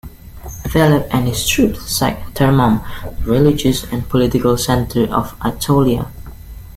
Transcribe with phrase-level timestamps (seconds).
[0.71, 2.83] Philip and his troops sacked Thermum,
[3.23, 6.07] the religious and political centre of Aetolia.